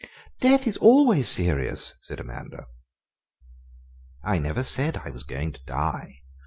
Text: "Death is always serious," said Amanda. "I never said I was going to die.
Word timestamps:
"Death 0.39 0.65
is 0.65 0.77
always 0.77 1.29
serious," 1.29 1.93
said 2.01 2.19
Amanda. 2.19 2.65
"I 4.23 4.39
never 4.39 4.63
said 4.63 4.97
I 5.05 5.11
was 5.11 5.21
going 5.23 5.51
to 5.51 5.63
die. 5.65 6.23